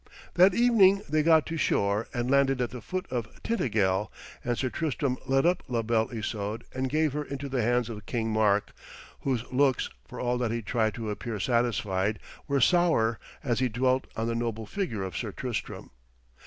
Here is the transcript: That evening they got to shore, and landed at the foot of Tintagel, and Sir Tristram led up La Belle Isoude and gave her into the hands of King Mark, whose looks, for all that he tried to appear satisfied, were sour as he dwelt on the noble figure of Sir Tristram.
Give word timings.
That 0.33 0.55
evening 0.55 1.03
they 1.07 1.21
got 1.21 1.45
to 1.45 1.57
shore, 1.57 2.07
and 2.11 2.31
landed 2.31 2.59
at 2.59 2.71
the 2.71 2.81
foot 2.81 3.05
of 3.11 3.27
Tintagel, 3.43 4.11
and 4.43 4.57
Sir 4.57 4.71
Tristram 4.71 5.15
led 5.27 5.45
up 5.45 5.61
La 5.67 5.83
Belle 5.83 6.09
Isoude 6.11 6.63
and 6.73 6.89
gave 6.89 7.13
her 7.13 7.23
into 7.23 7.47
the 7.47 7.61
hands 7.61 7.87
of 7.87 8.07
King 8.07 8.31
Mark, 8.33 8.73
whose 9.19 9.43
looks, 9.53 9.91
for 10.07 10.19
all 10.19 10.39
that 10.39 10.49
he 10.49 10.63
tried 10.63 10.95
to 10.95 11.11
appear 11.11 11.39
satisfied, 11.39 12.17
were 12.47 12.59
sour 12.59 13.19
as 13.43 13.59
he 13.59 13.69
dwelt 13.69 14.07
on 14.15 14.25
the 14.25 14.33
noble 14.33 14.65
figure 14.65 15.03
of 15.03 15.15
Sir 15.15 15.31
Tristram. 15.31 15.91